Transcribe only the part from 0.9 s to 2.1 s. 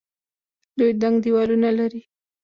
دنګ دیوالونه لري.